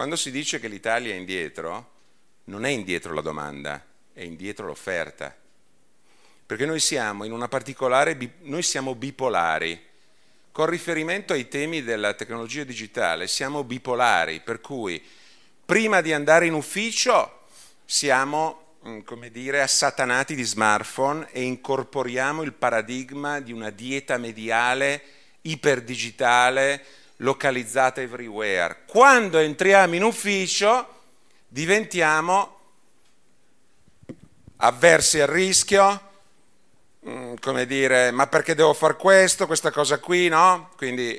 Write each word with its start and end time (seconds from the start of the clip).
Quando 0.00 0.16
si 0.16 0.30
dice 0.30 0.60
che 0.60 0.68
l'Italia 0.68 1.12
è 1.12 1.18
indietro, 1.18 1.90
non 2.44 2.64
è 2.64 2.70
indietro 2.70 3.12
la 3.12 3.20
domanda, 3.20 3.84
è 4.14 4.22
indietro 4.22 4.64
l'offerta. 4.64 5.36
Perché 6.46 6.64
noi 6.64 6.80
siamo 6.80 7.24
in 7.24 7.32
una 7.32 7.48
particolare, 7.48 8.16
noi 8.44 8.62
siamo 8.62 8.94
bipolari. 8.94 9.78
Con 10.52 10.64
riferimento 10.70 11.34
ai 11.34 11.48
temi 11.48 11.82
della 11.82 12.14
tecnologia 12.14 12.64
digitale 12.64 13.28
siamo 13.28 13.62
bipolari, 13.62 14.40
per 14.40 14.62
cui 14.62 15.04
prima 15.66 16.00
di 16.00 16.14
andare 16.14 16.46
in 16.46 16.54
ufficio 16.54 17.42
siamo, 17.84 18.76
mm, 18.88 19.00
come 19.00 19.30
dire, 19.30 19.60
assatanati 19.60 20.34
di 20.34 20.44
smartphone 20.44 21.28
e 21.30 21.42
incorporiamo 21.42 22.40
il 22.40 22.54
paradigma 22.54 23.38
di 23.40 23.52
una 23.52 23.68
dieta 23.68 24.16
mediale 24.16 25.02
iperdigitale 25.42 26.84
localizzata 27.20 28.00
everywhere. 28.00 28.84
Quando 28.86 29.38
entriamo 29.38 29.94
in 29.94 30.02
ufficio 30.02 30.98
diventiamo 31.48 32.58
avversi 34.56 35.20
al 35.20 35.28
rischio, 35.28 36.08
mm, 37.08 37.34
come 37.40 37.66
dire, 37.66 38.10
ma 38.10 38.26
perché 38.26 38.54
devo 38.54 38.74
fare 38.74 38.96
questo, 38.96 39.46
questa 39.46 39.70
cosa 39.70 39.98
qui, 39.98 40.28
no? 40.28 40.70
Quindi, 40.76 41.18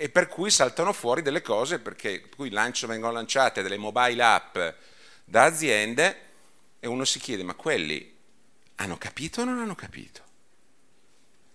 e 0.00 0.08
per 0.08 0.28
cui 0.28 0.50
saltano 0.50 0.92
fuori 0.92 1.22
delle 1.22 1.42
cose, 1.42 1.78
perché 1.78 2.28
qui 2.28 2.50
lancio, 2.50 2.86
vengono 2.86 3.12
lanciate 3.12 3.62
delle 3.62 3.76
mobile 3.76 4.22
app 4.22 4.58
da 5.24 5.44
aziende 5.44 6.20
e 6.80 6.86
uno 6.86 7.04
si 7.04 7.18
chiede, 7.18 7.42
ma 7.42 7.54
quelli 7.54 8.16
hanno 8.76 8.96
capito 8.96 9.42
o 9.42 9.44
non 9.44 9.58
hanno 9.58 9.74
capito? 9.74 10.22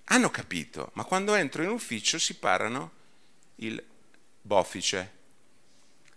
Hanno 0.06 0.30
capito, 0.30 0.92
ma 0.94 1.06
quando 1.06 1.34
entro 1.34 1.64
in 1.64 1.70
ufficio 1.70 2.20
si 2.20 2.36
parano 2.36 3.02
il 3.56 3.84
boffice, 4.42 5.12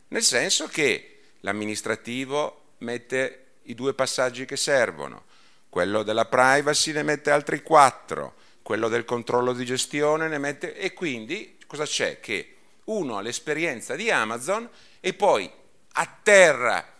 nel 0.09 0.23
senso 0.23 0.67
che 0.67 1.21
l'amministrativo 1.41 2.75
mette 2.79 3.45
i 3.62 3.75
due 3.75 3.95
passaggi 3.95 4.45
che 4.45 4.56
servono, 4.56 5.25
quello 5.69 6.03
della 6.03 6.25
privacy 6.25 6.93
ne 6.93 7.03
mette 7.03 7.31
altri 7.31 7.62
quattro, 7.62 8.34
quello 8.62 8.89
del 8.89 9.05
controllo 9.05 9.53
di 9.53 9.65
gestione 9.65 10.28
ne 10.28 10.39
mette... 10.39 10.77
e 10.77 10.93
quindi 10.93 11.59
cosa 11.67 11.84
c'è? 11.84 12.20
Che 12.20 12.55
uno 12.84 13.17
ha 13.17 13.20
l'esperienza 13.20 13.95
di 13.95 14.11
Amazon 14.11 14.69
e 15.00 15.12
poi 15.15 15.50
atterra 15.93 16.95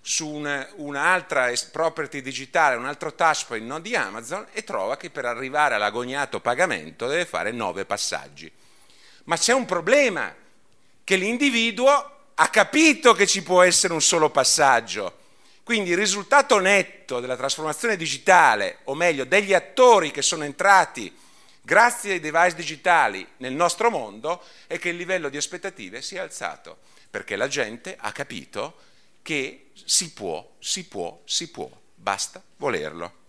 su 0.00 0.28
una, 0.28 0.66
un'altra 0.76 1.52
property 1.70 2.22
digitale, 2.22 2.76
un 2.76 2.86
altro 2.86 3.14
touchpoint 3.14 3.66
non 3.66 3.82
di 3.82 3.94
Amazon 3.94 4.46
e 4.52 4.64
trova 4.64 4.96
che 4.96 5.10
per 5.10 5.24
arrivare 5.24 5.74
all'agognato 5.74 6.40
pagamento 6.40 7.06
deve 7.06 7.26
fare 7.26 7.52
nove 7.52 7.84
passaggi. 7.84 8.50
Ma 9.30 9.36
c'è 9.36 9.52
un 9.52 9.64
problema, 9.64 10.34
che 11.04 11.14
l'individuo 11.14 12.32
ha 12.34 12.48
capito 12.48 13.12
che 13.12 13.28
ci 13.28 13.44
può 13.44 13.62
essere 13.62 13.92
un 13.92 14.02
solo 14.02 14.28
passaggio. 14.28 15.18
Quindi 15.62 15.90
il 15.90 15.96
risultato 15.96 16.58
netto 16.58 17.20
della 17.20 17.36
trasformazione 17.36 17.96
digitale, 17.96 18.78
o 18.84 18.94
meglio 18.96 19.24
degli 19.24 19.54
attori 19.54 20.10
che 20.10 20.20
sono 20.20 20.42
entrati 20.42 21.16
grazie 21.62 22.14
ai 22.14 22.18
device 22.18 22.56
digitali 22.56 23.24
nel 23.36 23.52
nostro 23.52 23.88
mondo, 23.88 24.42
è 24.66 24.80
che 24.80 24.88
il 24.88 24.96
livello 24.96 25.28
di 25.28 25.36
aspettative 25.36 26.02
si 26.02 26.16
è 26.16 26.18
alzato, 26.18 26.78
perché 27.08 27.36
la 27.36 27.46
gente 27.46 27.96
ha 27.96 28.10
capito 28.10 28.78
che 29.22 29.70
si 29.84 30.10
può, 30.10 30.44
si 30.58 30.86
può, 30.86 31.20
si 31.24 31.48
può, 31.50 31.70
basta 31.94 32.42
volerlo. 32.56 33.19